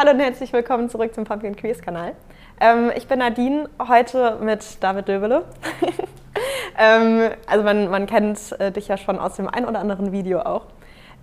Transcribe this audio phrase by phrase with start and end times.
[0.00, 2.14] Hallo und herzlich willkommen zurück zum Pumpkin Quiz Kanal.
[2.60, 5.44] Ähm, ich bin Nadine, heute mit David Döbele.
[6.78, 10.38] ähm, also man, man kennt äh, dich ja schon aus dem ein oder anderen Video
[10.38, 10.66] auch.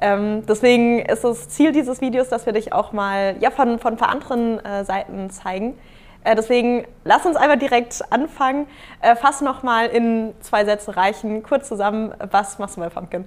[0.01, 3.93] Ähm, deswegen ist das Ziel dieses Videos, dass wir dich auch mal ja, von, von
[3.93, 5.77] ein paar anderen äh, Seiten zeigen.
[6.25, 8.67] Äh, deswegen lass uns einmal direkt anfangen.
[8.99, 13.23] Äh, fass nochmal in zwei Sätze reichen, kurz zusammen, was machst du bei Pumpkin?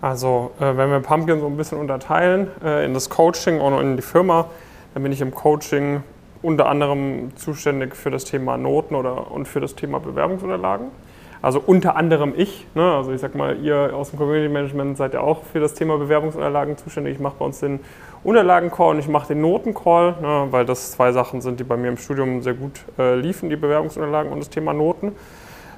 [0.00, 3.96] Also, äh, wenn wir Pumpkin so ein bisschen unterteilen äh, in das Coaching und in
[3.96, 4.46] die Firma,
[4.94, 6.02] dann bin ich im Coaching
[6.40, 10.88] unter anderem zuständig für das Thema Noten oder, und für das Thema Bewerbungsunterlagen.
[11.40, 12.94] Also unter anderem ich, ne?
[12.94, 15.96] also ich sag mal, ihr aus dem Community Management seid ja auch für das Thema
[15.98, 17.14] Bewerbungsunterlagen zuständig.
[17.14, 17.80] Ich mache bei uns den
[18.24, 20.48] Unterlagencall und ich mache den Notencall, ne?
[20.50, 23.56] weil das zwei Sachen sind, die bei mir im Studium sehr gut äh, liefen, die
[23.56, 25.12] Bewerbungsunterlagen und das Thema Noten.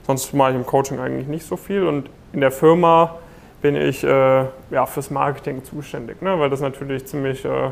[0.06, 3.16] Sonst mache ich im Coaching eigentlich nicht so viel und in der Firma
[3.62, 6.38] bin ich äh, ja, fürs Marketing zuständig, ne?
[6.38, 7.70] weil das natürlich ziemlich, äh,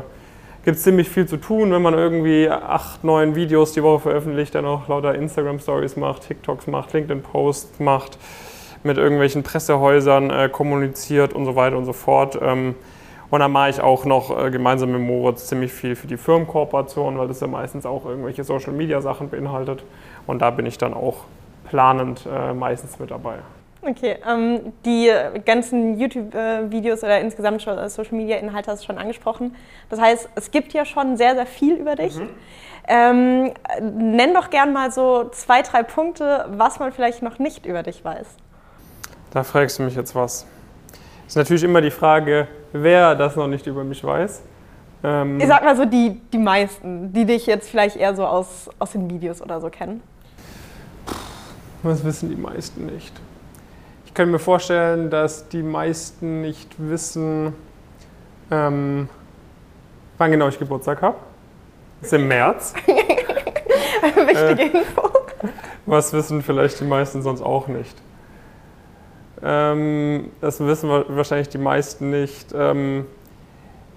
[0.63, 4.65] gibt ziemlich viel zu tun, wenn man irgendwie acht, neun Videos die Woche veröffentlicht, dann
[4.65, 8.17] auch lauter Instagram-Stories macht, TikToks macht, LinkedIn-Posts macht,
[8.83, 12.37] mit irgendwelchen Pressehäusern äh, kommuniziert und so weiter und so fort.
[12.41, 12.75] Ähm,
[13.29, 17.17] und dann mache ich auch noch äh, gemeinsam mit Moritz ziemlich viel für die Firmenkooperation,
[17.17, 19.83] weil das ja meistens auch irgendwelche Social-Media-Sachen beinhaltet.
[20.25, 21.25] Und da bin ich dann auch
[21.69, 23.39] planend äh, meistens mit dabei.
[23.81, 25.09] Okay, ähm, die
[25.45, 29.55] ganzen YouTube-Videos oder insgesamt äh, Social-Media-Inhalte hast du schon angesprochen.
[29.89, 32.17] Das heißt, es gibt ja schon sehr, sehr viel über dich.
[32.17, 32.29] Mhm.
[32.87, 37.83] Ähm, nenn doch gern mal so zwei, drei Punkte, was man vielleicht noch nicht über
[37.83, 38.27] dich weiß.
[39.31, 40.45] Da fragst du mich jetzt was.
[41.27, 44.41] Ist natürlich immer die Frage, wer das noch nicht über mich weiß.
[45.03, 48.69] Ähm, ich sag mal so die, die meisten, die dich jetzt vielleicht eher so aus,
[48.79, 50.01] aus den Videos oder so kennen.
[51.83, 53.13] Was wissen die meisten nicht?
[54.19, 57.53] Ich kann mir vorstellen, dass die meisten nicht wissen,
[58.51, 59.07] ähm,
[60.17, 61.15] wann genau ich Geburtstag habe.
[62.01, 62.73] Das ist im März.
[62.85, 65.09] Wichtige äh, Info.
[65.85, 67.95] Was wissen vielleicht die meisten sonst auch nicht?
[69.41, 73.05] Ähm, das wissen wahrscheinlich die meisten nicht, ähm,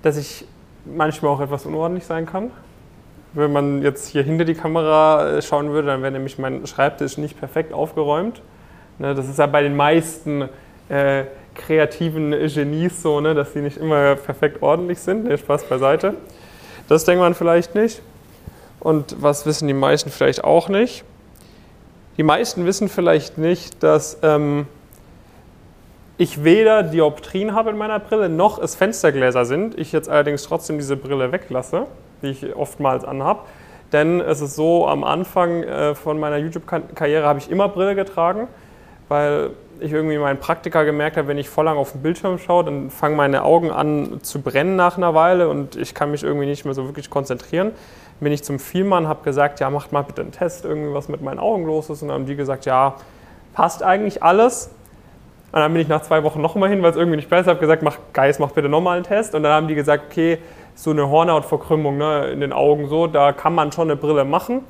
[0.03, 0.47] dass ich
[0.85, 2.53] manchmal auch etwas unordentlich sein kann.
[3.33, 7.19] Wenn man jetzt hier hinter die Kamera äh, schauen würde, dann wäre nämlich mein Schreibtisch
[7.19, 8.41] nicht perfekt aufgeräumt.
[9.03, 10.49] Ne, das ist ja bei den meisten
[10.89, 11.25] äh,
[11.57, 15.25] kreativen Genies so, ne, dass sie nicht immer perfekt ordentlich sind.
[15.25, 16.15] Ne, Spaß beiseite.
[16.87, 18.01] Das denkt man vielleicht nicht.
[18.79, 21.05] Und was wissen die meisten vielleicht auch nicht?
[22.17, 24.69] Die meisten wissen vielleicht nicht, dass ähm,
[26.17, 29.77] ich weder Dioptrien habe in meiner Brille, noch es Fenstergläser sind.
[29.81, 31.87] Ich jetzt allerdings trotzdem diese Brille weglasse,
[32.23, 33.49] die ich oftmals anhab.
[33.93, 38.47] Denn es ist so, am Anfang äh, von meiner YouTube-Karriere habe ich immer Brille getragen
[39.13, 42.65] weil ich irgendwie meinen Praktiker gemerkt habe, wenn ich voll lang auf den Bildschirm schaue,
[42.65, 46.47] dann fangen meine Augen an zu brennen nach einer Weile und ich kann mich irgendwie
[46.47, 47.73] nicht mehr so wirklich konzentrieren.
[48.21, 51.21] Bin ich zum Vielmann, habe gesagt, ja, macht mal bitte einen Test, irgendwie was mit
[51.21, 52.01] meinen Augen los ist.
[52.01, 52.95] Und dann haben die gesagt, ja,
[53.53, 54.71] passt eigentlich alles.
[55.51, 57.61] Und dann bin ich nach zwei Wochen nochmal hin, weil es irgendwie nicht besser habe
[57.61, 59.35] gesagt, mach Geist, mach bitte nochmal einen Test.
[59.35, 60.39] Und dann haben die gesagt, okay,
[60.75, 64.63] so eine Hornhautverkrümmung ne, in den Augen so, da kann man schon eine Brille machen.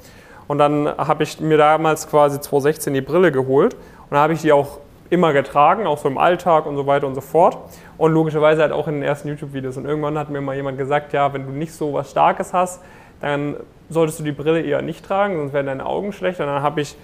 [0.49, 3.77] Und dann habe ich mir damals quasi 2016 die Brille geholt
[4.13, 4.79] und da habe ich die auch
[5.09, 7.57] immer getragen, auch so im Alltag und so weiter und so fort.
[7.97, 9.79] Und logischerweise halt auch in den ersten YouTube-Videos.
[9.79, 12.83] Und irgendwann hat mir mal jemand gesagt, ja, wenn du nicht so was Starkes hast,
[13.23, 13.57] dann
[13.89, 16.41] solltest du die Brille eher nicht tragen, sonst werden deine Augen schlecht.
[16.41, 16.95] Und dann habe ich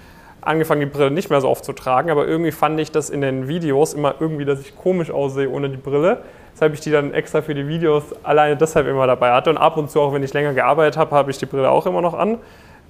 [0.42, 2.10] angefangen, die Brille nicht mehr so oft zu tragen.
[2.10, 5.70] Aber irgendwie fand ich das in den Videos immer irgendwie, dass ich komisch aussehe ohne
[5.70, 6.18] die Brille.
[6.52, 9.48] Deshalb ich die dann extra für die Videos alleine deshalb immer dabei hatte.
[9.48, 11.86] Und ab und zu, auch wenn ich länger gearbeitet habe, habe ich die Brille auch
[11.86, 12.36] immer noch an.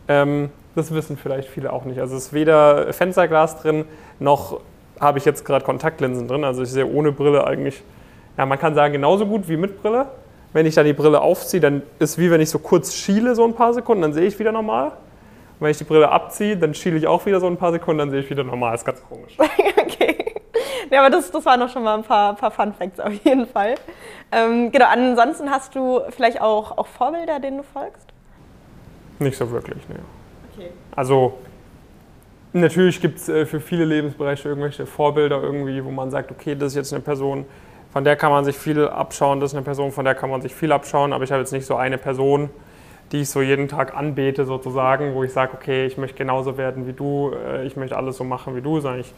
[0.09, 2.00] Ähm, das wissen vielleicht viele auch nicht.
[2.00, 3.84] Also es ist weder Fensterglas drin,
[4.19, 4.61] noch
[5.00, 6.44] habe ich jetzt gerade Kontaktlinsen drin.
[6.44, 7.83] Also ich sehe ohne Brille eigentlich,
[8.37, 10.06] ja, man kann sagen, genauso gut wie mit Brille.
[10.53, 13.34] Wenn ich dann die Brille aufziehe, dann ist es wie wenn ich so kurz schiele,
[13.34, 14.87] so ein paar Sekunden, dann sehe ich wieder normal.
[14.87, 17.99] Und wenn ich die Brille abziehe, dann schiele ich auch wieder so ein paar Sekunden,
[17.99, 18.72] dann sehe ich wieder normal.
[18.72, 19.37] Das ist ganz komisch.
[19.77, 20.34] okay.
[20.91, 23.47] Ja, aber das, das waren noch schon mal ein paar, paar Fun Facts auf jeden
[23.47, 23.75] Fall.
[24.33, 28.06] Ähm, genau, ansonsten hast du vielleicht auch, auch Vorbilder, denen du folgst?
[29.19, 29.97] Nicht so wirklich, ne.
[30.99, 31.35] Also
[32.53, 36.73] natürlich gibt es äh, für viele Lebensbereiche irgendwelche Vorbilder irgendwie, wo man sagt, okay, das
[36.73, 37.45] ist jetzt eine Person,
[37.93, 40.43] von der kann man sich viel abschauen, das ist eine Person, von der kann man
[40.43, 42.50] sich viel abschauen, aber ich habe jetzt nicht so eine Person,
[43.12, 46.89] die ich so jeden Tag anbete sozusagen, wo ich sage, okay, ich möchte genauso werden
[46.89, 49.15] wie du, äh, ich möchte alles so machen wie du, sondern ich,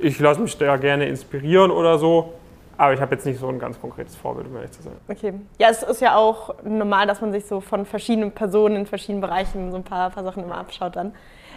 [0.00, 2.32] ich lasse mich da gerne inspirieren oder so.
[2.76, 4.94] Aber ich habe jetzt nicht so ein ganz konkretes Vorbild, um ehrlich zu sein.
[5.08, 5.34] Okay.
[5.58, 9.20] Ja, es ist ja auch normal, dass man sich so von verschiedenen Personen in verschiedenen
[9.20, 11.12] Bereichen so ein paar, paar Sachen immer abschaut dann.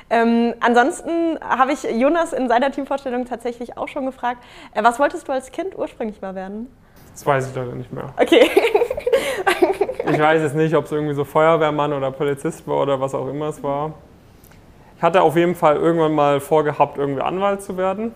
[0.10, 4.42] Ähm, ansonsten habe ich Jonas in seiner Teamvorstellung tatsächlich auch schon gefragt,
[4.74, 6.68] äh, was wolltest du als Kind ursprünglich mal werden?
[7.12, 8.14] Das weiß ich leider nicht mehr.
[8.18, 8.50] Okay.
[10.10, 13.28] Ich weiß jetzt nicht, ob es irgendwie so Feuerwehrmann oder Polizist war oder was auch
[13.28, 13.94] immer es war.
[14.96, 18.14] Ich hatte auf jeden Fall irgendwann mal vorgehabt, irgendwie Anwalt zu werden.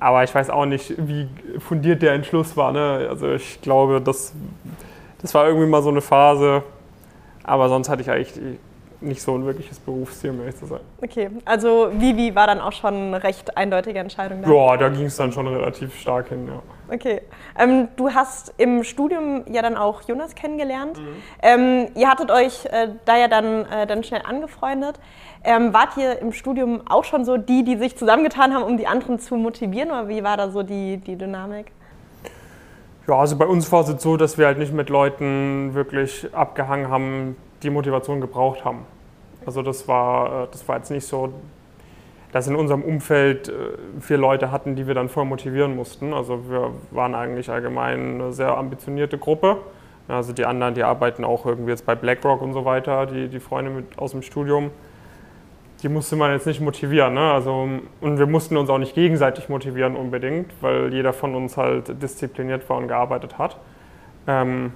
[0.00, 1.28] Aber ich weiß auch nicht, wie
[1.58, 2.72] fundiert der Entschluss war.
[2.72, 3.06] Ne?
[3.08, 4.32] Also ich glaube, das,
[5.20, 6.62] das war irgendwie mal so eine Phase.
[7.42, 8.58] Aber sonst hatte ich eigentlich
[9.00, 10.80] nicht so ein wirkliches Berufsziel, um ehrlich zu sein.
[11.02, 14.42] Okay, also Vivi war dann auch schon eine recht eindeutige Entscheidung.
[14.42, 16.62] Ja, da ging es dann schon relativ stark hin, ja.
[16.92, 17.20] Okay.
[17.58, 20.98] Ähm, du hast im Studium ja dann auch Jonas kennengelernt.
[20.98, 21.06] Mhm.
[21.42, 24.98] Ähm, ihr hattet euch äh, da ja dann, äh, dann schnell angefreundet.
[25.44, 28.86] Ähm, wart ihr im Studium auch schon so die, die sich zusammengetan haben, um die
[28.86, 29.90] anderen zu motivieren?
[29.90, 31.72] Oder wie war da so die, die Dynamik?
[33.06, 36.90] Ja, also bei uns war es so, dass wir halt nicht mit Leuten wirklich abgehangen
[36.90, 38.84] haben, die Motivation gebraucht haben.
[39.46, 41.32] Also das war, äh, das war jetzt nicht so,
[42.32, 43.52] dass in unserem Umfeld äh,
[44.00, 46.12] vier Leute hatten, die wir dann voll motivieren mussten.
[46.12, 49.58] Also wir waren eigentlich allgemein eine sehr ambitionierte Gruppe.
[50.06, 53.40] Also die anderen, die arbeiten auch irgendwie jetzt bei BlackRock und so weiter, die, die
[53.40, 54.70] Freunde mit, aus dem Studium.
[55.82, 57.14] Die musste man jetzt nicht motivieren.
[57.14, 57.32] Ne?
[57.32, 57.68] Also,
[58.00, 62.68] und wir mussten uns auch nicht gegenseitig motivieren unbedingt, weil jeder von uns halt diszipliniert
[62.68, 63.58] war und gearbeitet hat.
[64.26, 64.72] Ähm,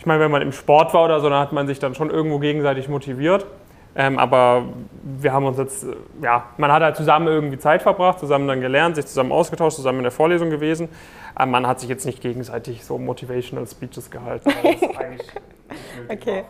[0.00, 2.08] ich meine, wenn man im Sport war oder so, dann hat man sich dann schon
[2.08, 3.44] irgendwo gegenseitig motiviert.
[3.94, 4.64] Ähm, aber
[5.02, 8.62] wir haben uns jetzt, äh, ja, man hat halt zusammen irgendwie Zeit verbracht, zusammen dann
[8.62, 10.88] gelernt, sich zusammen ausgetauscht, zusammen in der Vorlesung gewesen.
[11.34, 14.50] Aber man hat sich jetzt nicht gegenseitig so motivational Speeches gehalten.
[16.08, 16.44] okay.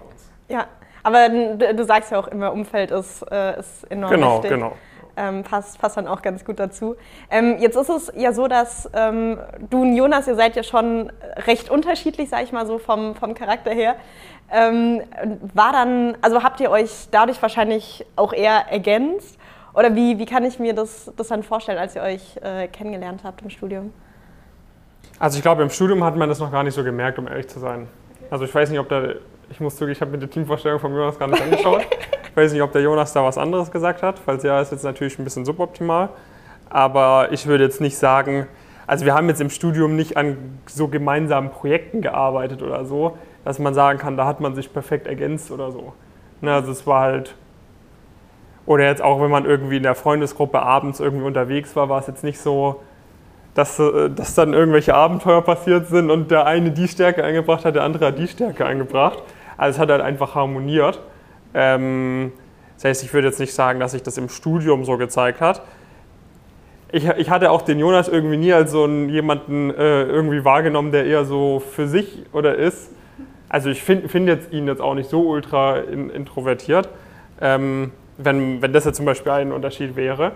[0.48, 0.66] Ja,
[1.02, 4.50] aber du, sagst ja auch immer, Umfeld ist, äh, ist enorm genau, wichtig.
[4.50, 4.76] Genau, genau
[5.20, 6.96] ähm, passt, passt dann auch ganz gut dazu.
[7.30, 9.38] Ähm, jetzt ist es ja so, dass ähm,
[9.68, 11.12] du und Jonas, ihr seid ja schon
[11.46, 13.96] recht unterschiedlich, sag ich mal so, vom, vom Charakter her.
[14.50, 15.02] Ähm,
[15.54, 19.38] war dann, also habt ihr euch dadurch wahrscheinlich auch eher ergänzt?
[19.74, 23.20] Oder wie, wie kann ich mir das, das dann vorstellen, als ihr euch äh, kennengelernt
[23.22, 23.92] habt im Studium?
[25.18, 27.46] Also ich glaube, im Studium hat man das noch gar nicht so gemerkt, um ehrlich
[27.46, 27.86] zu sein.
[28.30, 29.02] Also ich weiß nicht, ob da,
[29.50, 31.86] ich muss zugeben, ich habe mir die Teamvorstellung von Jonas gar nicht angeschaut.
[32.30, 34.18] Ich weiß nicht, ob der Jonas da was anderes gesagt hat.
[34.18, 36.10] Falls ja, ist jetzt natürlich ein bisschen suboptimal.
[36.68, 38.46] Aber ich würde jetzt nicht sagen,
[38.86, 43.58] also wir haben jetzt im Studium nicht an so gemeinsamen Projekten gearbeitet oder so, dass
[43.58, 45.92] man sagen kann, da hat man sich perfekt ergänzt oder so.
[46.40, 47.34] Ne, also es war halt,
[48.66, 52.06] oder jetzt auch, wenn man irgendwie in der Freundesgruppe abends irgendwie unterwegs war, war es
[52.06, 52.80] jetzt nicht so,
[53.54, 57.74] dass, äh, dass dann irgendwelche Abenteuer passiert sind und der eine die Stärke eingebracht hat,
[57.74, 59.22] der andere hat die Stärke eingebracht.
[59.56, 61.00] Also es hat halt einfach harmoniert.
[61.54, 62.32] Ähm,
[62.76, 65.62] das heißt, ich würde jetzt nicht sagen, dass sich das im Studium so gezeigt hat.
[66.92, 70.90] Ich, ich hatte auch den Jonas irgendwie nie als so einen, jemanden äh, irgendwie wahrgenommen,
[70.90, 72.90] der eher so für sich oder ist.
[73.48, 76.88] Also ich finde find jetzt ihn jetzt auch nicht so ultra in, introvertiert,
[77.40, 80.32] ähm, wenn, wenn das jetzt zum Beispiel ein Unterschied wäre.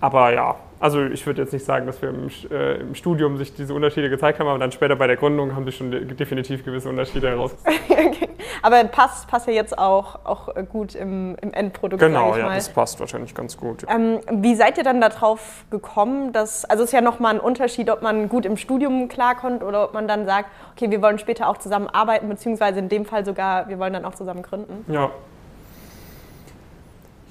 [0.00, 3.54] Aber ja, also ich würde jetzt nicht sagen, dass wir im, äh, im, Studium sich
[3.54, 6.88] diese Unterschiede gezeigt haben, aber dann später bei der Gründung haben sich schon definitiv gewisse
[6.88, 7.80] Unterschiede herausgestellt.
[7.90, 8.28] okay.
[8.62, 12.02] Aber passt, passt ja jetzt auch, auch gut im, im Endprodukt.
[12.02, 12.54] Genau, ja, mal.
[12.54, 13.82] das passt wahrscheinlich ganz gut.
[13.82, 13.94] Ja.
[13.94, 17.90] Ähm, wie seid ihr dann darauf gekommen, dass, also es ist ja nochmal ein Unterschied,
[17.90, 21.48] ob man gut im Studium klarkommt oder ob man dann sagt, okay, wir wollen später
[21.48, 24.90] auch zusammen arbeiten, beziehungsweise in dem Fall sogar, wir wollen dann auch zusammen gründen.
[24.90, 25.10] Ja.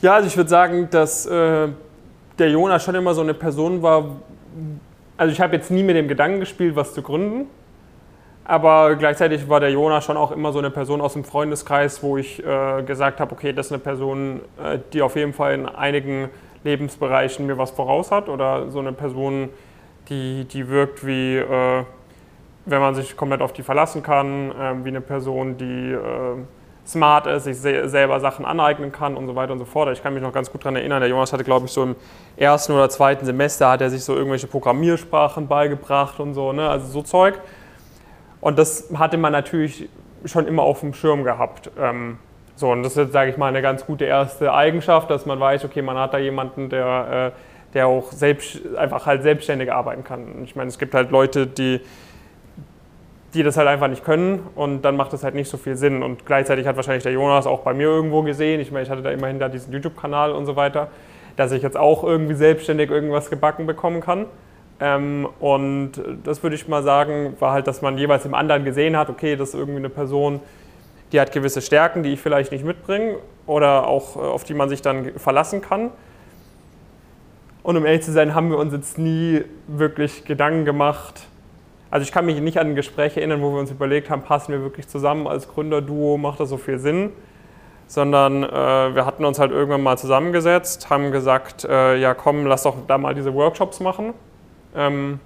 [0.01, 1.69] Ja, also ich würde sagen, dass äh,
[2.39, 4.17] der Jonas schon immer so eine Person war,
[5.17, 7.47] also ich habe jetzt nie mit dem Gedanken gespielt, was zu gründen,
[8.45, 12.17] aber gleichzeitig war der Jonas schon auch immer so eine Person aus dem Freundeskreis, wo
[12.17, 15.65] ich äh, gesagt habe, okay, das ist eine Person, äh, die auf jeden Fall in
[15.67, 16.29] einigen
[16.63, 19.49] Lebensbereichen mir was voraus hat oder so eine Person,
[20.09, 21.83] die, die wirkt wie, äh,
[22.65, 26.35] wenn man sich komplett auf die verlassen kann, ähm, wie eine Person, die äh,
[26.89, 29.89] smart ist, sich selber Sachen aneignen kann und so weiter und so fort.
[29.93, 31.95] Ich kann mich noch ganz gut daran erinnern, der Jonas hatte, glaube ich, so im
[32.35, 36.67] ersten oder zweiten Semester hat er sich so irgendwelche Programmiersprachen beigebracht und so, ne?
[36.67, 37.39] also so Zeug.
[38.41, 39.87] Und das hatte man natürlich
[40.25, 41.69] schon immer auf dem Schirm gehabt.
[41.79, 42.17] Ähm,
[42.55, 45.39] so, und das ist jetzt, sage ich mal, eine ganz gute erste Eigenschaft, dass man
[45.39, 50.03] weiß, okay, man hat da jemanden, der, äh, der auch selbst, einfach halt selbstständig arbeiten
[50.03, 50.43] kann.
[50.43, 51.81] Ich meine, es gibt halt Leute, die
[53.33, 56.01] die das halt einfach nicht können und dann macht es halt nicht so viel Sinn.
[56.01, 59.01] Und gleichzeitig hat wahrscheinlich der Jonas auch bei mir irgendwo gesehen, ich meine, ich hatte
[59.01, 60.89] da immerhin da diesen YouTube-Kanal und so weiter,
[61.35, 64.25] dass ich jetzt auch irgendwie selbstständig irgendwas gebacken bekommen kann.
[64.79, 65.91] Ähm, und
[66.23, 69.35] das würde ich mal sagen, war halt, dass man jeweils im anderen gesehen hat, okay,
[69.35, 70.39] das ist irgendwie eine Person,
[71.11, 74.69] die hat gewisse Stärken, die ich vielleicht nicht mitbringe oder auch äh, auf die man
[74.69, 75.91] sich dann verlassen kann.
[77.61, 81.27] Und um ehrlich zu sein, haben wir uns jetzt nie wirklich Gedanken gemacht,
[81.91, 84.51] also ich kann mich nicht an ein Gespräch erinnern, wo wir uns überlegt haben, passen
[84.51, 87.11] wir wirklich zusammen als Gründerduo, macht das so viel Sinn?
[87.87, 88.49] Sondern äh,
[88.95, 92.97] wir hatten uns halt irgendwann mal zusammengesetzt, haben gesagt, äh, ja komm, lass doch da
[92.97, 94.13] mal diese Workshops machen.
[94.75, 95.19] Ähm,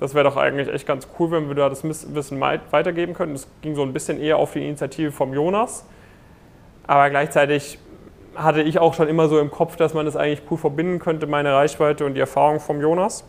[0.00, 3.34] Das wäre doch eigentlich echt ganz cool, wenn wir da das Wissen weitergeben könnten.
[3.34, 5.84] Das ging so ein bisschen eher auf die Initiative vom Jonas.
[6.86, 7.78] Aber gleichzeitig
[8.34, 11.26] hatte ich auch schon immer so im Kopf, dass man das eigentlich cool verbinden könnte,
[11.26, 13.24] meine Reichweite und die Erfahrung vom Jonas.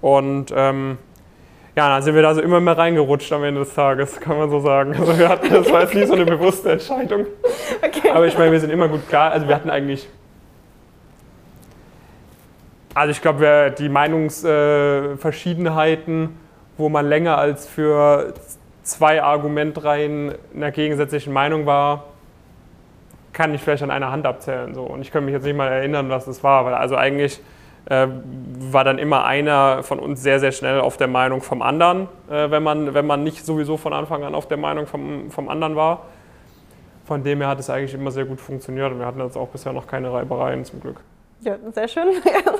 [0.00, 0.98] Und ähm,
[1.74, 4.50] ja, dann sind wir da so immer mehr reingerutscht am Ende des Tages, kann man
[4.50, 4.94] so sagen.
[4.98, 7.26] Also wir hatten, das war jetzt nie so eine bewusste Entscheidung.
[7.82, 8.10] Okay.
[8.10, 9.32] Aber ich meine, wir sind immer gut klar.
[9.32, 10.06] Also wir hatten eigentlich
[12.94, 16.38] also ich glaube, die Meinungsverschiedenheiten,
[16.76, 18.34] wo man länger als für
[18.82, 22.04] zwei Argumentreihen in der gegensätzlichen Meinung war,
[23.32, 24.74] kann ich vielleicht an einer Hand abzählen.
[24.74, 24.82] So.
[24.82, 27.42] Und ich kann mich jetzt nicht mal erinnern, was das war, weil also eigentlich äh,
[27.86, 32.50] war dann immer einer von uns sehr, sehr schnell auf der Meinung vom anderen, äh,
[32.50, 35.76] wenn, man, wenn man nicht sowieso von Anfang an auf der Meinung vom, vom anderen
[35.76, 36.06] war.
[37.04, 39.48] Von dem her hat es eigentlich immer sehr gut funktioniert und wir hatten jetzt auch
[39.48, 41.00] bisher noch keine Reibereien zum Glück.
[41.40, 42.06] Ja, sehr schön.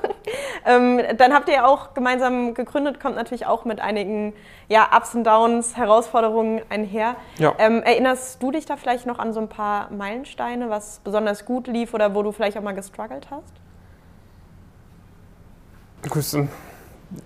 [0.67, 4.33] ähm, dann habt ihr auch gemeinsam gegründet, kommt natürlich auch mit einigen
[4.69, 7.15] ja, Ups und Downs, Herausforderungen einher.
[7.39, 7.55] Ja.
[7.59, 11.69] Ähm, erinnerst du dich da vielleicht noch an so ein paar Meilensteine, was besonders gut
[11.69, 13.62] lief oder wo du vielleicht auch mal gestruggelt hast?
[16.03, 16.49] Das ist ein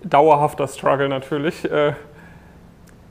[0.05, 1.65] dauerhafter Struggle natürlich.
[1.65, 1.95] Äh, ich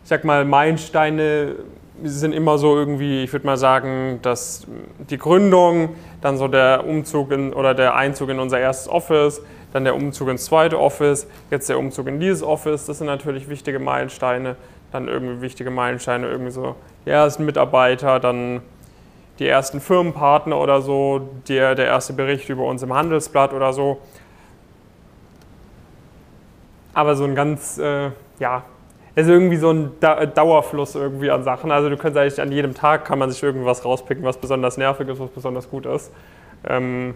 [0.10, 1.56] sag mal, Meilensteine
[2.04, 4.68] sind immer so irgendwie, ich würde mal sagen, dass
[5.10, 9.42] die Gründung, dann so der Umzug in, oder der Einzug in unser erstes Office,
[9.74, 13.50] dann der Umzug ins zweite Office, jetzt der Umzug in dieses Office, das sind natürlich
[13.50, 14.58] wichtige Meilensteine.
[14.92, 18.62] Dann irgendwie wichtige Meilensteine, irgendwie so die ersten Mitarbeiter, dann
[19.40, 24.00] die ersten Firmenpartner oder so, der, der erste Bericht über uns im Handelsblatt oder so.
[26.96, 28.10] Aber so ein ganz, äh,
[28.40, 28.64] ja,
[29.16, 31.72] ist irgendwie so ein Dauerfluss irgendwie an Sachen.
[31.72, 35.08] Also du kannst eigentlich an jedem Tag kann man sich irgendwas rauspicken, was besonders nervig
[35.08, 36.12] ist, was besonders gut ist.
[36.68, 37.16] Ähm,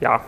[0.00, 0.20] ja.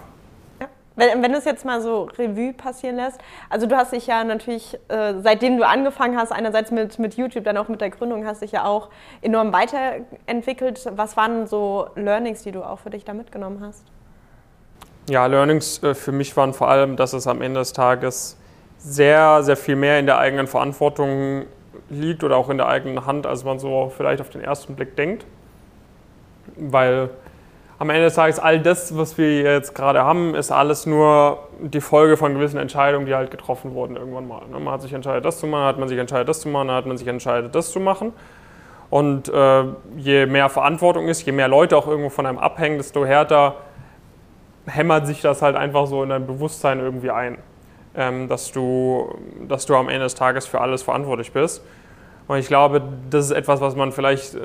[0.61, 0.69] ja.
[0.95, 4.23] Wenn, wenn du es jetzt mal so Revue passieren lässt, also du hast dich ja
[4.23, 8.27] natürlich, äh, seitdem du angefangen hast, einerseits mit, mit YouTube, dann auch mit der Gründung,
[8.27, 8.91] hast dich ja auch
[9.23, 10.91] enorm weiterentwickelt.
[10.97, 13.85] Was waren so Learnings, die du auch für dich da mitgenommen hast?
[15.09, 18.37] Ja, Learnings äh, für mich waren vor allem, dass es am Ende des Tages
[18.85, 21.45] sehr, sehr viel mehr in der eigenen Verantwortung
[21.89, 24.97] liegt oder auch in der eigenen Hand, als man so vielleicht auf den ersten Blick
[24.97, 25.25] denkt.
[26.57, 27.11] Weil
[27.79, 31.81] am Ende des Tages all das, was wir jetzt gerade haben, ist alles nur die
[31.81, 34.43] Folge von gewissen Entscheidungen, die halt getroffen wurden irgendwann mal.
[34.51, 34.59] Ne?
[34.59, 36.87] Man hat sich entscheidet, das zu machen, hat man sich entscheidet, das zu machen, hat
[36.87, 38.13] man sich entscheidet, das zu machen.
[38.91, 39.65] Und äh,
[39.97, 43.57] je mehr Verantwortung ist, je mehr Leute auch irgendwo von einem abhängen, desto härter
[44.67, 47.39] hämmert sich das halt einfach so in dein Bewusstsein irgendwie ein
[47.95, 49.15] dass, du,
[49.49, 51.65] dass du am Ende des Tages für alles verantwortlich bist.
[52.29, 54.39] Und ich glaube, das ist etwas, was man vielleicht äh,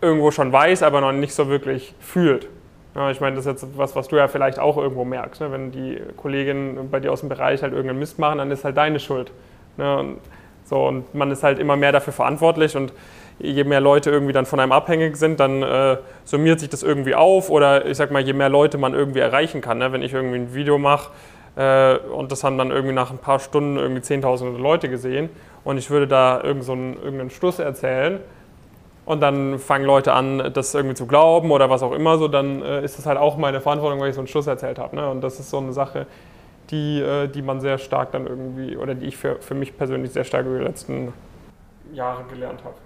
[0.00, 2.48] irgendwo schon weiß, aber noch nicht so wirklich fühlt.
[2.94, 5.40] Ja, ich meine, das ist jetzt was, was du ja vielleicht auch irgendwo merkst.
[5.40, 5.50] Ne?
[5.50, 8.76] Wenn die Kolleginnen bei dir aus dem Bereich halt irgendeinen Mist machen, dann ist halt
[8.76, 9.32] deine Schuld.
[9.78, 9.98] Ne?
[9.98, 10.18] Und,
[10.64, 12.92] so, und man ist halt immer mehr dafür verantwortlich und
[13.38, 17.14] je mehr Leute irgendwie dann von einem abhängig sind, dann äh, summiert sich das irgendwie
[17.14, 19.78] auf oder ich sag mal, je mehr Leute man irgendwie erreichen kann.
[19.78, 19.90] Ne?
[19.92, 21.10] Wenn ich irgendwie ein Video mache,
[21.54, 25.28] und das haben dann irgendwie nach ein paar Stunden irgendwie zehntausende Leute gesehen
[25.64, 28.20] und ich würde da irgend so einen, irgendeinen Stuss erzählen
[29.04, 32.62] und dann fangen Leute an, das irgendwie zu glauben oder was auch immer so, dann
[32.62, 34.94] äh, ist das halt auch meine Verantwortung, weil ich so einen Stuss erzählt habe.
[34.94, 35.10] Ne?
[35.10, 36.06] Und das ist so eine Sache,
[36.70, 40.12] die, äh, die man sehr stark dann irgendwie, oder die ich für, für mich persönlich
[40.12, 41.12] sehr stark über die letzten
[41.92, 42.76] Jahre gelernt habe.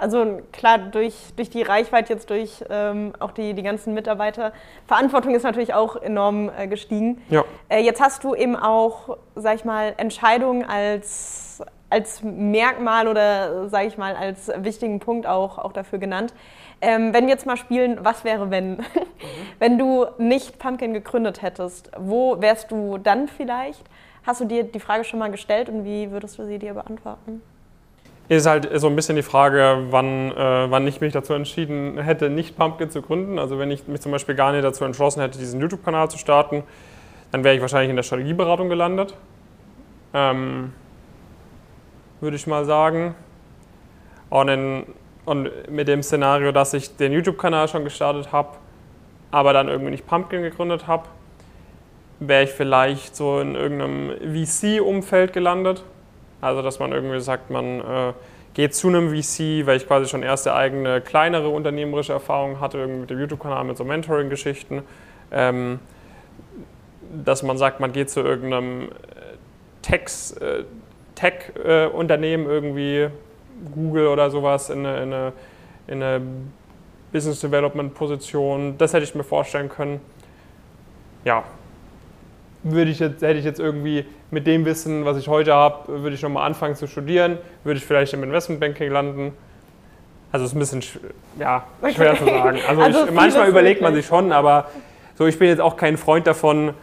[0.00, 4.52] Also klar, durch, durch die Reichweite jetzt, durch ähm, auch die, die ganzen Mitarbeiter,
[4.86, 7.20] Verantwortung ist natürlich auch enorm äh, gestiegen.
[7.28, 7.44] Ja.
[7.68, 13.86] Äh, jetzt hast du eben auch, sag ich mal, Entscheidungen als, als Merkmal oder, sag
[13.86, 16.32] ich mal, als wichtigen Punkt auch, auch dafür genannt.
[16.80, 18.70] Ähm, wenn wir jetzt mal spielen, was wäre, wenn?
[18.72, 18.84] Mhm.
[19.58, 23.84] wenn du nicht Pumpkin gegründet hättest, wo wärst du dann vielleicht?
[24.22, 27.42] Hast du dir die Frage schon mal gestellt und wie würdest du sie dir beantworten?
[28.36, 32.30] Ist halt so ein bisschen die Frage, wann, äh, wann ich mich dazu entschieden hätte,
[32.30, 33.40] nicht Pumpkin zu gründen.
[33.40, 36.62] Also wenn ich mich zum Beispiel gar nicht dazu entschlossen hätte, diesen YouTube-Kanal zu starten,
[37.32, 39.16] dann wäre ich wahrscheinlich in der Strategieberatung gelandet.
[40.14, 40.72] Ähm,
[42.20, 43.16] würde ich mal sagen.
[44.28, 44.86] Und, in,
[45.24, 48.58] und mit dem Szenario, dass ich den YouTube-Kanal schon gestartet habe,
[49.32, 51.08] aber dann irgendwie nicht Pumpkin gegründet habe,
[52.20, 55.82] wäre ich vielleicht so in irgendeinem VC-Umfeld gelandet
[56.40, 58.12] also, dass man irgendwie sagt, man äh,
[58.54, 63.00] geht zu einem VC, weil ich quasi schon erste eigene kleinere unternehmerische Erfahrungen hatte, irgendwie
[63.00, 64.82] mit dem YouTube-Kanal, mit so Mentoring-Geschichten.
[65.30, 65.78] Ähm,
[67.24, 68.88] dass man sagt, man geht zu irgendeinem
[69.88, 70.64] äh, äh,
[71.14, 73.08] Tech-Unternehmen, äh, irgendwie
[73.74, 75.32] Google oder sowas, in eine, in eine,
[75.86, 76.22] in eine
[77.12, 78.76] Business Development Position.
[78.78, 80.00] Das hätte ich mir vorstellen können.
[81.24, 81.44] Ja.
[82.62, 86.14] Würde ich jetzt, hätte ich jetzt irgendwie mit dem Wissen, was ich heute habe, würde
[86.14, 89.32] ich nochmal anfangen zu studieren, würde ich vielleicht im Investmentbanking landen.
[90.32, 90.98] Also es ist ein bisschen sch
[91.38, 91.64] ja,
[91.94, 92.18] schwer okay.
[92.18, 92.58] zu sagen.
[92.68, 94.68] Also, also ich, manchmal überlegt man sich schon, aber
[95.16, 96.74] so, ich bin jetzt auch kein Freund davon,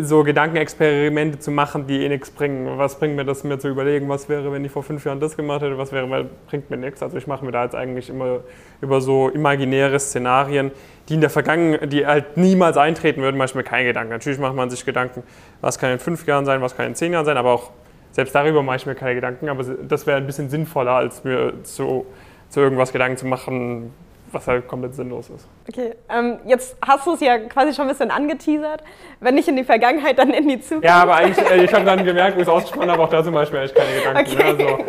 [0.00, 2.78] so Gedankenexperimente zu machen, die eh nichts bringen.
[2.78, 5.36] Was bringt mir das, mir zu überlegen, was wäre, wenn ich vor fünf Jahren das
[5.36, 7.02] gemacht hätte, was wäre, bringt mir nichts.
[7.02, 8.40] Also ich mache mir da jetzt eigentlich immer
[8.80, 10.70] über so imaginäre Szenarien,
[11.08, 14.10] die in der Vergangenheit, die halt niemals eintreten würden, mache ich mir keine Gedanken.
[14.10, 15.22] Natürlich macht man sich Gedanken,
[15.60, 17.70] was kann in fünf Jahren sein, was kann in zehn Jahren sein, aber auch
[18.12, 19.48] selbst darüber mache ich mir keine Gedanken.
[19.48, 22.06] Aber das wäre ein bisschen sinnvoller, als mir zu,
[22.48, 23.92] zu irgendwas Gedanken zu machen,
[24.32, 25.46] was halt komplett sinnlos ist.
[25.68, 28.82] Okay, ähm, jetzt hast du es ja quasi schon ein bisschen angeteasert.
[29.20, 30.84] Wenn nicht in die Vergangenheit, dann in die Zukunft.
[30.84, 33.22] Ja, aber eigentlich, äh, ich habe dann gemerkt, wo ich es ausgesprochen habe, auch da
[33.22, 34.62] zum Beispiel eigentlich keine Gedanken.
[34.62, 34.76] Okay.
[34.76, 34.84] Ne?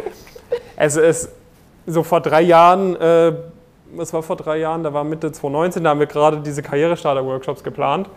[0.77, 1.35] Also, es ist
[1.85, 3.33] so vor drei Jahren, äh,
[3.91, 7.63] was war vor drei Jahren, da war Mitte 2019, da haben wir gerade diese Karrierestarter-Workshops
[7.63, 8.09] geplant.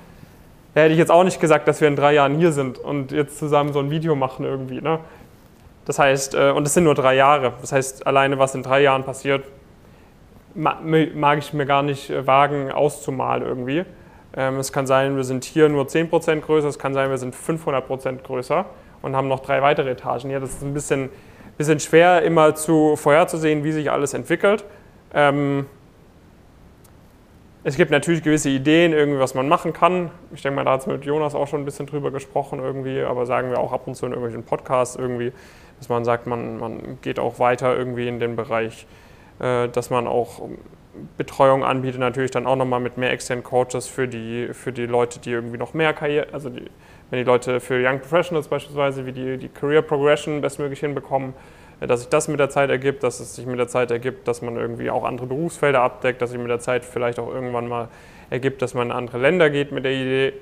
[0.74, 3.10] Da hätte ich jetzt auch nicht gesagt, dass wir in drei Jahren hier sind und
[3.12, 4.80] jetzt zusammen so ein Video machen irgendwie.
[4.80, 5.00] Ne?
[5.86, 7.54] Das heißt, äh, und es sind nur drei Jahre.
[7.60, 9.44] Das heißt, alleine was in drei Jahren passiert,
[10.56, 13.84] mag ich mir gar nicht äh, wagen auszumalen irgendwie.
[14.36, 17.34] Ähm, es kann sein, wir sind hier nur 10% größer, es kann sein, wir sind
[17.34, 18.66] 500% größer
[19.02, 20.30] und haben noch drei weitere Etagen.
[20.30, 21.10] Ja, das ist ein bisschen,
[21.56, 24.64] bisschen schwer immer zu vorherzusehen, wie sich alles entwickelt.
[25.14, 25.66] Ähm,
[27.64, 30.10] es gibt natürlich gewisse Ideen, irgendwie, was man machen kann.
[30.32, 33.02] Ich denke mal, da hat es mit Jonas auch schon ein bisschen drüber gesprochen irgendwie,
[33.02, 35.32] aber sagen wir auch ab und zu in irgendwelchen Podcasts irgendwie,
[35.78, 38.86] dass man sagt, man, man geht auch weiter irgendwie in den Bereich
[39.38, 40.40] dass man auch
[41.16, 45.18] Betreuung anbietet, natürlich dann auch nochmal mit mehr externen Coaches für die, für die Leute,
[45.18, 46.64] die irgendwie noch mehr Karriere, also die,
[47.10, 51.34] wenn die Leute für Young Professionals beispielsweise, wie die, die Career Progression bestmöglich hinbekommen,
[51.80, 54.26] äh, dass sich das mit der Zeit ergibt, dass es sich mit der Zeit ergibt,
[54.28, 57.68] dass man irgendwie auch andere Berufsfelder abdeckt, dass sich mit der Zeit vielleicht auch irgendwann
[57.68, 57.88] mal
[58.30, 60.32] ergibt, dass man in andere Länder geht mit der Idee.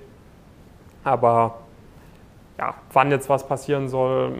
[1.02, 1.58] Aber
[2.58, 4.32] ja, wann jetzt was passieren soll,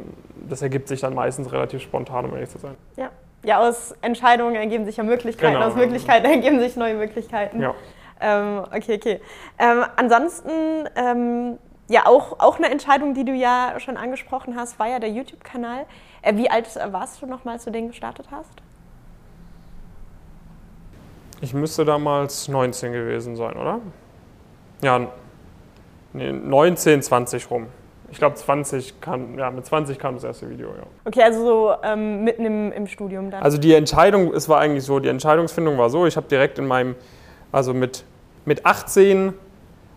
[0.49, 2.76] das ergibt sich dann meistens relativ spontan, um ehrlich zu sein.
[2.96, 3.11] Ja
[3.45, 5.67] ja, aus Entscheidungen ergeben sich ja Möglichkeiten, genau.
[5.67, 7.61] aus Möglichkeiten ergeben sich neue Möglichkeiten.
[7.61, 7.75] Ja.
[8.21, 9.21] Ähm, okay, okay.
[9.59, 14.89] Ähm, ansonsten, ähm, ja, auch, auch eine Entscheidung, die du ja schon angesprochen hast, war
[14.89, 15.85] ja der YouTube-Kanal.
[16.23, 18.50] Äh, wie alt warst du nochmal, als du den gestartet hast?
[21.41, 23.80] Ich müsste damals 19 gewesen sein, oder?
[24.83, 25.09] Ja,
[26.15, 27.67] nee, 19, 20 rum.
[28.15, 30.85] Ich glaube, 20 kam, ja, mit 20 kam das erste Video, ja.
[31.05, 33.43] Okay, also so ähm, mitten im, im Studium dann.
[33.43, 36.69] Also die Entscheidung, es war eigentlich so, die Entscheidungsfindung war so, ich habe direkt in
[36.69, 36.95] meinem,
[37.50, 38.05] also mit,
[38.45, 39.35] mit 18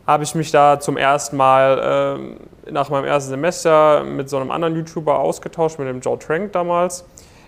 [0.07, 2.17] habe ich mich da zum ersten Mal
[2.65, 6.51] äh, nach meinem ersten Semester mit so einem anderen YouTuber ausgetauscht, mit dem Joe Trank
[6.53, 7.05] damals,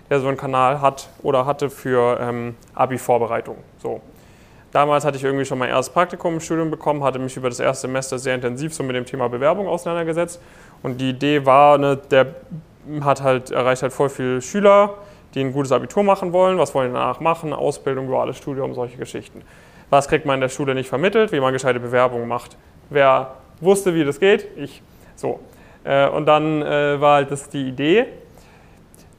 [0.08, 3.56] der so einen Kanal hat oder hatte für ähm, Abi-Vorbereitung.
[3.82, 4.00] So.
[4.72, 7.58] Damals hatte ich irgendwie schon mein erstes Praktikum im Studium bekommen, hatte mich über das
[7.58, 10.40] erste Semester sehr intensiv so mit dem Thema Bewerbung auseinandergesetzt.
[10.82, 12.34] Und die Idee war, ne, der
[13.00, 14.94] hat halt, erreicht halt voll viele Schüler,
[15.34, 16.58] die ein gutes Abitur machen wollen.
[16.58, 17.52] Was wollen die danach machen?
[17.52, 19.42] Ausbildung, duales Studium, solche Geschichten.
[19.90, 21.32] Was kriegt man in der Schule nicht vermittelt?
[21.32, 22.56] Wie man gescheite Bewerbungen macht.
[22.90, 24.46] Wer wusste, wie das geht?
[24.56, 24.82] Ich.
[25.16, 25.40] So.
[25.82, 28.06] Äh, und dann äh, war halt das die Idee.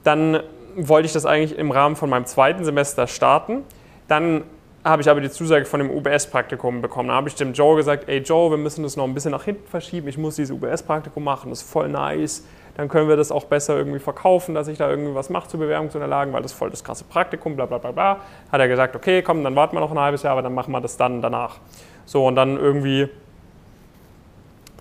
[0.03, 0.41] Dann
[0.75, 3.63] wollte ich das eigentlich im Rahmen von meinem zweiten Semester starten.
[4.07, 4.43] Dann
[4.83, 7.09] habe ich aber die Zusage von dem UBS-Praktikum bekommen.
[7.09, 9.43] Da habe ich dem Joe gesagt, ey Joe, wir müssen das noch ein bisschen nach
[9.43, 10.07] hinten verschieben.
[10.07, 12.43] Ich muss dieses UBS-Praktikum machen, das ist voll nice.
[12.77, 15.57] Dann können wir das auch besser irgendwie verkaufen, dass ich da irgendwie was mache zu
[15.57, 18.21] Bewerbungsunterlagen, weil das ist voll das krasse Praktikum, bla bla bla bla.
[18.51, 20.71] Hat er gesagt, okay, komm, dann warten wir noch ein halbes Jahr, aber dann machen
[20.71, 21.57] wir das dann danach.
[22.05, 23.09] So, und dann irgendwie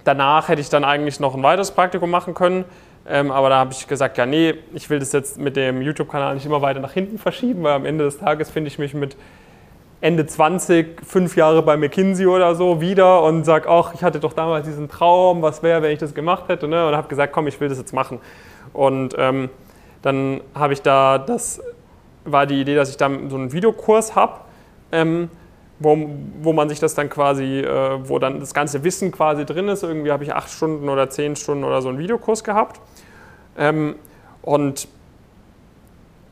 [0.04, 2.64] danach hätte ich dann eigentlich noch ein weiteres Praktikum machen können.
[3.08, 6.34] Ähm, aber da habe ich gesagt, ja, nee, ich will das jetzt mit dem YouTube-Kanal
[6.34, 9.16] nicht immer weiter nach hinten verschieben, weil am Ende des Tages finde ich mich mit
[10.02, 14.32] Ende 20, fünf Jahre bei McKinsey oder so wieder und sage, ach, ich hatte doch
[14.32, 16.88] damals diesen Traum, was wäre, wenn ich das gemacht hätte, ne?
[16.88, 18.18] und habe gesagt, komm, ich will das jetzt machen.
[18.72, 19.50] Und ähm,
[20.00, 21.60] dann habe ich da, das
[22.24, 24.40] war die Idee, dass ich da so einen Videokurs habe,
[24.90, 25.28] ähm,
[25.78, 25.98] wo,
[26.42, 29.82] wo man sich das dann quasi, äh, wo dann das ganze Wissen quasi drin ist.
[29.82, 32.80] Irgendwie habe ich acht Stunden oder zehn Stunden oder so einen Videokurs gehabt.
[33.58, 33.96] Ähm,
[34.42, 34.88] und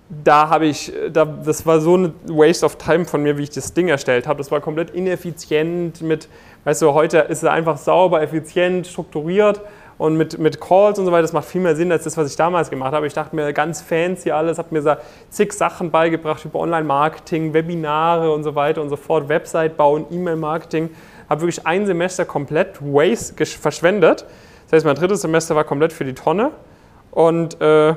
[0.08, 3.50] da habe ich, da, das war so ein Waste of Time von mir, wie ich
[3.50, 4.38] das Ding erstellt habe.
[4.38, 6.28] Das war komplett ineffizient mit,
[6.64, 9.60] weißt du, heute ist es einfach sauber, effizient, strukturiert
[9.98, 11.22] und mit, mit Calls und so weiter.
[11.22, 13.06] Das macht viel mehr Sinn als das, was ich damals gemacht habe.
[13.06, 14.94] Ich dachte mir, ganz fancy alles, habe mir so
[15.28, 20.88] zig Sachen beigebracht über Online-Marketing, Webinare und so weiter und so fort, Website bauen, E-Mail-Marketing.
[21.28, 24.24] Habe wirklich ein Semester komplett waste verschwendet.
[24.64, 26.52] Das heißt, mein drittes Semester war komplett für die Tonne
[27.10, 27.94] und äh,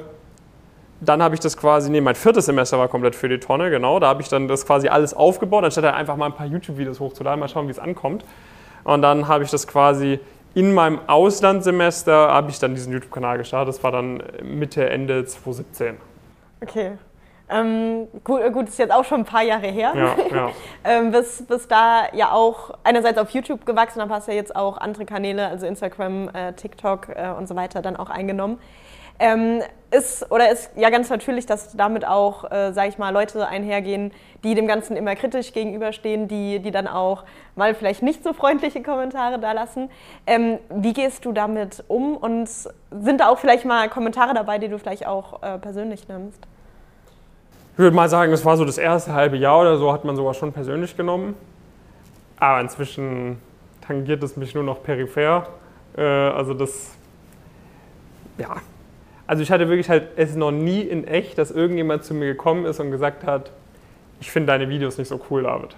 [1.02, 4.00] dann habe ich das quasi, nee, mein viertes Semester war komplett für die Tonne, genau.
[4.00, 7.40] Da habe ich dann das quasi alles aufgebaut, anstatt einfach mal ein paar YouTube-Videos hochzuladen,
[7.40, 8.24] mal schauen, wie es ankommt.
[8.84, 10.20] Und dann habe ich das quasi
[10.54, 13.74] in meinem Auslandssemester habe ich dann diesen YouTube-Kanal gestartet.
[13.76, 15.98] Das war dann Mitte, Ende 2017.
[16.62, 16.92] Okay.
[17.50, 19.94] Ähm, gut, gut, ist jetzt auch schon ein paar Jahre her.
[19.96, 20.50] Ja, ja.
[20.84, 24.78] ähm, bis, bis da ja auch einerseits auf YouTube gewachsen, aber hast ja jetzt auch
[24.78, 28.60] andere Kanäle, also Instagram, äh, TikTok äh, und so weiter, dann auch eingenommen.
[29.20, 33.48] Ähm, ist oder ist ja ganz natürlich, dass damit auch, äh, sage ich mal, Leute
[33.48, 34.12] einhergehen,
[34.44, 37.24] die dem Ganzen immer kritisch gegenüberstehen, die, die dann auch
[37.56, 39.90] mal vielleicht nicht so freundliche Kommentare da lassen.
[40.26, 44.70] Ähm, wie gehst du damit um und sind da auch vielleicht mal Kommentare dabei, die
[44.70, 46.42] du vielleicht auch äh, persönlich nimmst?
[47.74, 50.16] Ich würde mal sagen, das war so das erste halbe Jahr oder so, hat man
[50.16, 51.36] sowas schon persönlich genommen.
[52.38, 53.42] Aber inzwischen
[53.82, 55.48] tangiert es mich nur noch peripher.
[55.98, 56.92] Äh, also das,
[58.38, 58.56] ja.
[59.32, 62.66] Also ich hatte wirklich halt es noch nie in echt, dass irgendjemand zu mir gekommen
[62.66, 63.50] ist und gesagt hat,
[64.20, 65.74] ich finde deine Videos nicht so cool, David.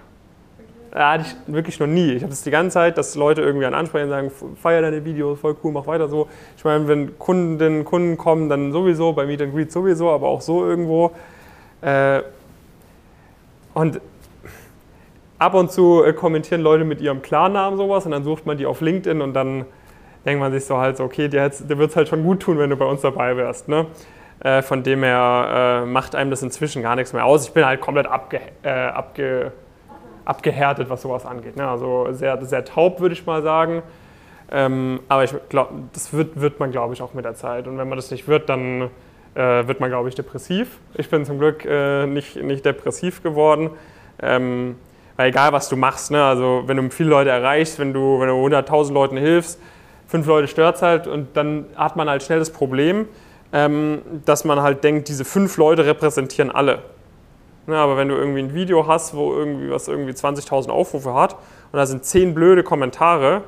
[0.90, 2.14] Da hatte ich wirklich noch nie.
[2.14, 5.04] Ich habe es die ganze Zeit, dass Leute irgendwie an ansprechen und sagen, feier deine
[5.04, 6.26] Videos, voll cool, mach weiter so.
[6.56, 10.40] Ich meine, wenn Kundinnen, Kunden kommen, dann sowieso, bei Meet and Greet sowieso, aber auch
[10.40, 11.12] so irgendwo.
[11.80, 12.22] Äh,
[13.74, 14.00] und
[15.38, 18.66] ab und zu äh, kommentieren Leute mit ihrem Klarnamen sowas und dann sucht man die
[18.66, 19.64] auf LinkedIn und dann
[20.24, 22.58] denkt man sich so halt so, okay, dir, dir wird es halt schon gut tun,
[22.58, 23.68] wenn du bei uns dabei wärst.
[23.68, 23.86] Ne?
[24.40, 27.46] Äh, von dem her äh, macht einem das inzwischen gar nichts mehr aus.
[27.46, 29.52] Ich bin halt komplett abge, äh, abge,
[30.24, 31.56] abgehärtet, was sowas angeht.
[31.56, 31.68] Ne?
[31.68, 33.82] Also sehr, sehr taub, würde ich mal sagen.
[34.50, 37.66] Ähm, aber ich glaube, das wird, wird man, glaube ich, auch mit der Zeit.
[37.66, 38.90] Und wenn man das nicht wird, dann
[39.34, 40.78] äh, wird man, glaube ich, depressiv.
[40.94, 43.70] Ich bin zum Glück äh, nicht, nicht depressiv geworden.
[44.22, 44.76] Ähm,
[45.16, 46.24] weil egal, was du machst, ne?
[46.24, 49.60] also wenn du viele Leute erreichst, wenn du, wenn du 100.000 Leuten hilfst,
[50.06, 53.08] fünf Leute stört es halt und dann hat man halt schnell das Problem,
[53.52, 56.80] ähm, dass man halt denkt, diese fünf Leute repräsentieren alle.
[57.66, 61.36] Ja, aber wenn du irgendwie ein Video hast, wo irgendwie was irgendwie 20.000 Aufrufe hat
[61.72, 63.44] und da sind zehn blöde Kommentare,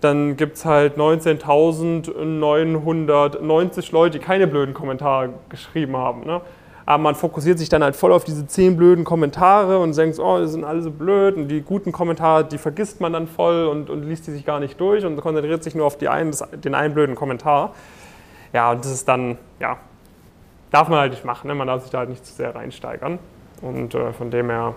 [0.00, 6.26] dann gibt es halt 19.990 Leute, die keine blöden Kommentare geschrieben haben.
[6.26, 6.40] Ne?
[6.86, 10.38] Aber man fokussiert sich dann halt voll auf diese zehn blöden Kommentare und denkt, oh,
[10.38, 11.36] die sind alle so blöd.
[11.36, 14.60] Und die guten Kommentare, die vergisst man dann voll und, und liest die sich gar
[14.60, 17.74] nicht durch und konzentriert sich nur auf die einen, den einen blöden Kommentar.
[18.52, 19.78] Ja, und das ist dann, ja,
[20.70, 21.48] darf man halt nicht machen.
[21.48, 21.56] Ne?
[21.56, 23.18] Man darf sich da halt nicht zu sehr reinsteigern.
[23.62, 24.74] Und äh, von dem her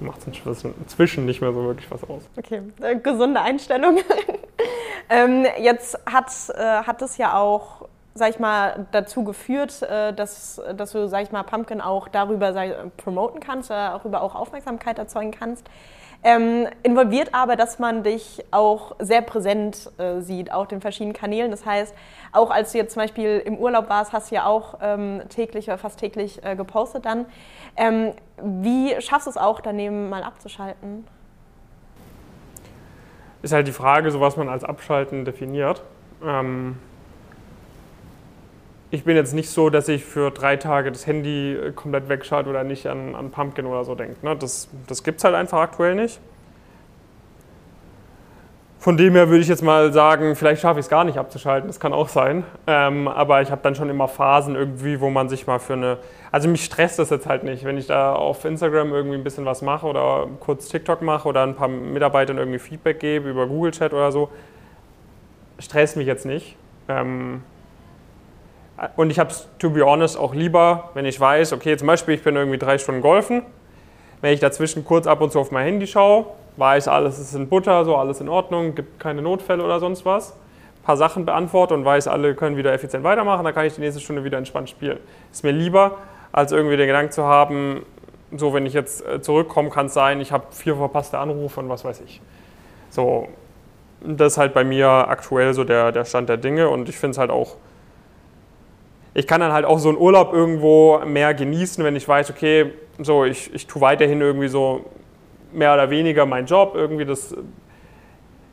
[0.00, 2.22] macht es inzwischen nicht mehr so wirklich was aus.
[2.36, 3.98] Okay, äh, gesunde Einstellung.
[5.08, 7.83] ähm, jetzt hat, äh, hat es ja auch,
[8.14, 12.52] sag ich mal, dazu geführt, äh, dass, dass du, sag ich mal, Pumpkin auch darüber
[12.52, 15.68] sag, promoten kannst, darüber auch Aufmerksamkeit erzeugen kannst.
[16.26, 21.50] Ähm, involviert aber, dass man dich auch sehr präsent äh, sieht auf den verschiedenen Kanälen.
[21.50, 21.94] Das heißt,
[22.32, 25.68] auch als du jetzt zum Beispiel im Urlaub warst, hast du ja auch ähm, täglich
[25.68, 27.26] oder fast täglich äh, gepostet dann.
[27.76, 31.06] Ähm, wie schaffst du es auch, daneben mal abzuschalten?
[33.42, 35.82] Ist halt die Frage, so was man als Abschalten definiert.
[38.94, 42.48] Ich bin jetzt nicht so, dass ich für drei Tage das Handy äh, komplett wegschalte
[42.48, 44.24] oder nicht an, an Pumpkin oder so denke.
[44.24, 44.36] Ne?
[44.36, 46.20] Das, das gibt es halt einfach aktuell nicht.
[48.78, 51.66] Von dem her würde ich jetzt mal sagen, vielleicht schaffe ich es gar nicht abzuschalten,
[51.66, 52.44] das kann auch sein.
[52.68, 55.98] Ähm, aber ich habe dann schon immer Phasen irgendwie, wo man sich mal für eine.
[56.30, 59.44] Also mich stresst das jetzt halt nicht, wenn ich da auf Instagram irgendwie ein bisschen
[59.44, 63.72] was mache oder kurz TikTok mache oder ein paar Mitarbeitern irgendwie Feedback gebe über Google
[63.72, 64.30] Chat oder so.
[65.58, 66.54] Stresst mich jetzt nicht.
[66.88, 67.42] Ähm,
[68.96, 72.14] und ich habe es, to be honest, auch lieber, wenn ich weiß, okay, zum Beispiel,
[72.14, 73.42] ich bin irgendwie drei Stunden golfen.
[74.20, 77.48] Wenn ich dazwischen kurz ab und zu auf mein Handy schaue, weiß, alles ist in
[77.48, 80.30] Butter, so alles in Ordnung, gibt keine Notfälle oder sonst was.
[80.30, 83.80] Ein paar Sachen beantworte und weiß, alle können wieder effizient weitermachen, dann kann ich die
[83.80, 84.98] nächste Stunde wieder entspannt spielen.
[85.30, 85.98] Ist mir lieber,
[86.32, 87.84] als irgendwie den Gedanken zu haben,
[88.36, 91.68] so wenn ich jetzt äh, zurückkomme, kann es sein, ich habe vier verpasste Anrufe und
[91.68, 92.20] was weiß ich.
[92.90, 93.28] So,
[94.02, 97.12] das ist halt bei mir aktuell so der, der Stand der Dinge und ich finde
[97.12, 97.56] es halt auch
[99.14, 102.72] ich kann dann halt auch so einen Urlaub irgendwo mehr genießen, wenn ich weiß, okay,
[102.98, 104.84] so ich, ich tue weiterhin irgendwie so
[105.52, 106.74] mehr oder weniger meinen Job.
[106.74, 107.34] Irgendwie das,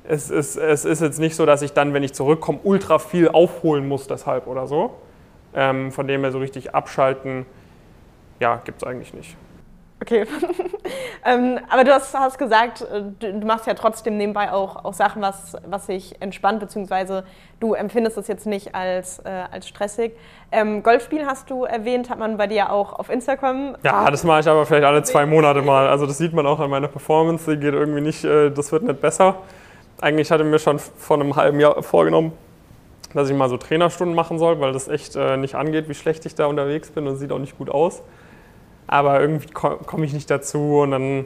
[0.08, 3.28] es, ist, es ist jetzt nicht so, dass ich dann, wenn ich zurückkomme, ultra viel
[3.28, 4.92] aufholen muss deshalb oder so.
[5.54, 7.46] Ähm, von dem her so richtig abschalten,
[8.40, 9.36] ja, gibt es eigentlich nicht.
[10.02, 10.26] Okay.
[11.26, 14.96] ähm, aber du hast, hast gesagt, äh, du, du, machst ja trotzdem nebenbei auch, auch
[14.96, 17.24] Sachen, was, was sich entspannt, beziehungsweise
[17.60, 20.14] du empfindest es jetzt nicht als, äh, als stressig.
[20.52, 23.78] Ähm, Golfspielen hast du erwähnt, hat man bei dir auch auf Instagram.
[23.84, 25.88] Ja, das mache ich aber vielleicht alle zwei Monate mal.
[25.88, 28.82] Also das sieht man auch an meiner Performance, die geht irgendwie nicht, äh, das wird
[28.82, 29.36] nicht besser.
[30.02, 32.34] Eigentlich hatte ich mir schon vor einem halben Jahr vorgenommen,
[33.14, 36.26] dass ich mal so Trainerstunden machen soll, weil das echt äh, nicht angeht, wie schlecht
[36.26, 38.02] ich da unterwegs bin und sieht auch nicht gut aus
[38.92, 41.26] aber irgendwie komme ich nicht dazu und dann,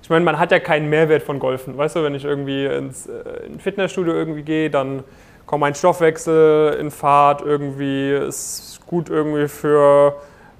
[0.00, 1.76] ich meine, man hat ja keinen Mehrwert von Golfen.
[1.76, 5.02] Weißt du, wenn ich irgendwie ins äh, in Fitnessstudio irgendwie gehe, dann
[5.44, 10.14] kommt mein Stoffwechsel in Fahrt irgendwie, ist gut irgendwie für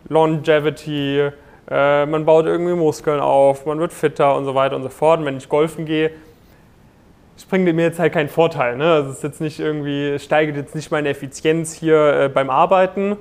[0.08, 1.30] Longevity,
[1.70, 5.20] äh, man baut irgendwie Muskeln auf, man wird fitter und so weiter und so fort.
[5.20, 6.10] Und wenn ich golfen gehe,
[7.50, 8.76] bringt mir jetzt halt keinen Vorteil.
[8.76, 8.92] Ne?
[8.92, 13.16] Also es ist jetzt nicht irgendwie, steigert jetzt nicht meine Effizienz hier äh, beim Arbeiten.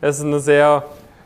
[0.00, 0.84] Es ist eine sehr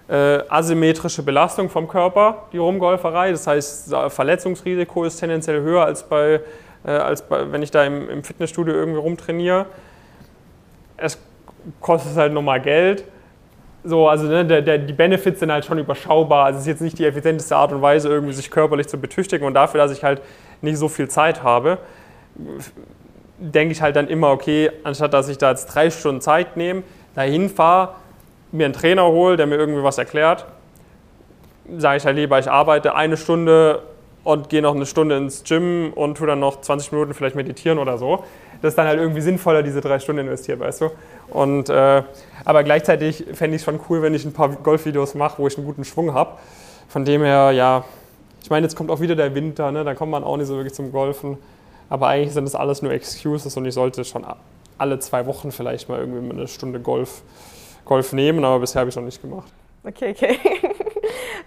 [0.08, 3.32] äh, asymmetrische Belastung vom Körper, die Rumgolferei.
[3.32, 6.40] Das heißt, Verletzungsrisiko ist tendenziell höher als, bei,
[6.84, 9.66] äh, als bei, wenn ich da im, im Fitnessstudio irgendwie rumtrainiere.
[10.96, 11.18] Es
[11.80, 13.04] kostet halt nochmal Geld.
[13.82, 16.46] So, also ne, der, der, die Benefits sind halt schon überschaubar.
[16.46, 19.46] Also es ist jetzt nicht die effizienteste Art und Weise, irgendwie sich körperlich zu betüchtigen
[19.46, 20.22] und dafür, dass ich halt
[20.60, 21.78] nicht so viel Zeit habe,
[23.38, 26.82] denke ich halt dann immer, okay, anstatt dass ich da jetzt drei Stunden Zeit nehme,
[27.14, 27.94] dahin fahre,
[28.52, 30.46] mir einen Trainer hole, der mir irgendwie was erklärt,
[31.76, 33.82] sage ich halt lieber, ich arbeite eine Stunde
[34.24, 37.78] und gehe noch eine Stunde ins Gym und tue dann noch 20 Minuten vielleicht meditieren
[37.78, 38.24] oder so.
[38.62, 40.90] Das ist dann halt irgendwie sinnvoller, diese drei Stunden investiert, weißt du?
[41.28, 42.02] Und, äh,
[42.44, 45.56] aber gleichzeitig fände ich es schon cool, wenn ich ein paar Golfvideos mache, wo ich
[45.56, 46.38] einen guten Schwung habe.
[46.88, 47.84] Von dem her, ja,
[48.42, 49.84] ich meine, jetzt kommt auch wieder der Winter, ne?
[49.84, 51.36] dann kommt man auch nicht so wirklich zum Golfen.
[51.88, 54.24] Aber eigentlich sind das alles nur Excuses und ich sollte schon
[54.78, 57.22] alle zwei Wochen vielleicht mal irgendwie eine Stunde Golf,
[57.86, 59.50] Golf nehmen, aber bisher habe ich es noch nicht gemacht.
[59.82, 60.38] Okay, okay.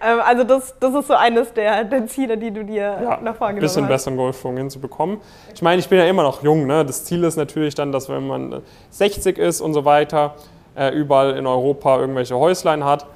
[0.02, 3.36] Ähm, also das, das ist so eines der, der Ziele, die du dir ja, noch
[3.36, 5.18] vorgenommen ein bisschen besseren Golfschwung hinzubekommen.
[5.54, 6.66] Ich meine, ich bin ja immer noch jung.
[6.66, 6.86] Ne?
[6.86, 10.36] Das Ziel ist natürlich dann, dass wenn man 60 ist und so weiter,
[10.74, 13.06] äh, überall in Europa irgendwelche Häuslein hat,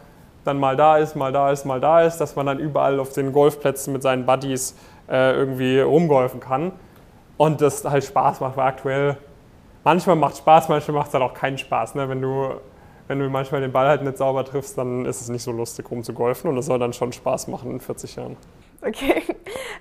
[0.45, 3.13] dann mal da ist, mal da ist, mal da ist, dass man dann überall auf
[3.15, 4.77] den Golfplätzen mit seinen Buddies
[5.09, 6.73] äh, irgendwie rumgolfen kann
[7.39, 9.17] und das halt Spaß macht, weil aktuell
[9.85, 11.95] manchmal macht es Spaß, manchmal macht es halt auch keinen Spaß.
[11.95, 12.09] Ne?
[12.11, 12.49] Wenn, du,
[13.09, 15.91] wenn du manchmal den Ball halt nicht sauber triffst, dann ist es nicht so lustig,
[15.91, 18.37] rumzugolfen und es soll dann schon Spaß machen in 40 Jahren.
[18.83, 19.23] Okay.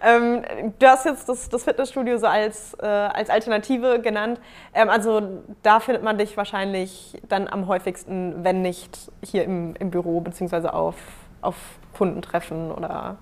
[0.06, 0.44] Ähm,
[0.80, 4.42] du hast jetzt das, das Fitnessstudio so als, äh, als Alternative genannt.
[4.74, 5.22] Ähm, also
[5.62, 10.74] da findet man dich wahrscheinlich dann am häufigsten, wenn nicht hier im, im Büro, beziehungsweise
[10.74, 10.96] auf,
[11.42, 11.56] auf
[11.94, 13.18] Kundentreffen oder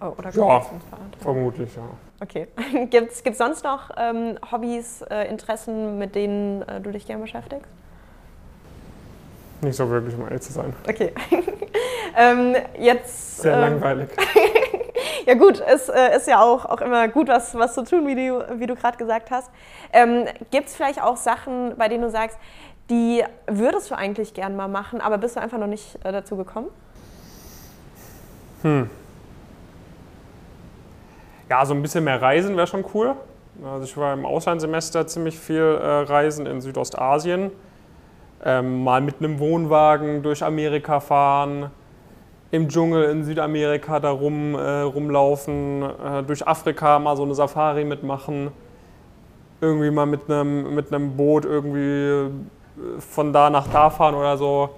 [0.00, 0.62] Oh, oder ja,
[1.20, 1.82] vermutlich, ja.
[2.20, 2.48] Okay.
[2.90, 7.70] Gibt es sonst noch ähm, Hobbys, äh, Interessen, mit denen äh, du dich gerne beschäftigst?
[9.66, 10.72] Nicht so wirklich, um ehrlich zu sein.
[10.88, 11.12] Okay.
[12.16, 14.10] ähm, jetzt, Sehr ähm, langweilig.
[15.26, 18.14] ja gut, es äh, ist ja auch, auch immer gut, was, was zu tun, wie
[18.14, 19.50] du, wie du gerade gesagt hast.
[19.92, 22.38] Ähm, Gibt es vielleicht auch Sachen, bei denen du sagst,
[22.90, 26.36] die würdest du eigentlich gern mal machen, aber bist du einfach noch nicht äh, dazu
[26.36, 26.68] gekommen?
[28.62, 28.88] Hm.
[31.50, 33.16] Ja, so ein bisschen mehr Reisen wäre schon cool.
[33.64, 37.50] Also ich war im Auslandssemester ziemlich viel äh, Reisen in Südostasien.
[38.44, 41.70] Ähm, mal mit einem Wohnwagen durch Amerika fahren,
[42.50, 47.84] im Dschungel in Südamerika da rum, äh, rumlaufen, äh, durch Afrika mal so eine Safari
[47.84, 48.50] mitmachen,
[49.60, 52.30] irgendwie mal mit einem, mit einem Boot irgendwie äh,
[52.98, 54.70] von da nach da fahren oder so.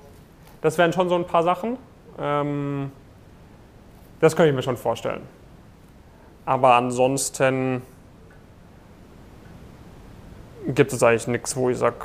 [0.60, 1.76] Das wären schon so ein paar Sachen.
[2.18, 2.90] Ähm,
[4.20, 5.22] das könnte ich mir schon vorstellen.
[6.44, 7.82] Aber ansonsten
[10.78, 11.96] gibt es eigentlich nichts, wo ich sage,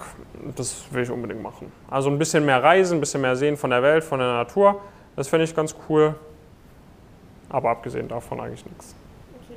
[0.56, 1.72] das will ich unbedingt machen.
[1.92, 4.82] Also ein bisschen mehr reisen, ein bisschen mehr sehen von der Welt, von der Natur,
[5.16, 6.16] das finde ich ganz cool.
[7.50, 8.96] Aber abgesehen davon eigentlich nichts.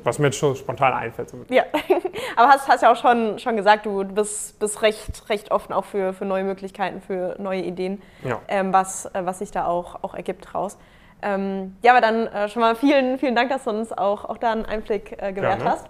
[0.04, 1.32] Was mir jetzt schon spontan einfällt.
[1.48, 1.62] Ja,
[2.36, 5.86] aber hast, hast ja auch schon, schon gesagt, du bist, bist recht, recht offen auch
[5.86, 8.38] für, für neue Möglichkeiten, für neue Ideen, ja.
[8.48, 10.76] ähm, was, äh, was sich da auch, auch ergibt draus.
[11.22, 14.36] Ähm, ja, aber dann äh, schon mal vielen, vielen Dank, dass du uns auch, auch
[14.36, 15.64] da einen Einblick äh, gewährt Gerne.
[15.64, 15.88] hast.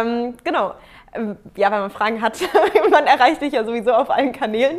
[0.00, 0.74] Ähm, genau.
[1.14, 2.38] Ähm, ja, wenn man Fragen hat,
[2.90, 4.78] man erreicht dich ja sowieso auf allen Kanälen.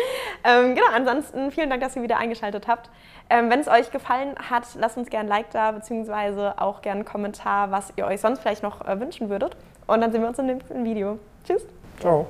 [0.44, 2.90] ähm, genau, ansonsten vielen Dank, dass ihr wieder eingeschaltet habt.
[3.30, 7.00] Ähm, wenn es euch gefallen hat, lasst uns gerne ein Like da, beziehungsweise auch gerne
[7.00, 9.56] einen Kommentar, was ihr euch sonst vielleicht noch äh, wünschen würdet.
[9.86, 11.18] Und dann sehen wir uns im nächsten Video.
[11.44, 11.64] Tschüss.
[12.00, 12.26] Ciao.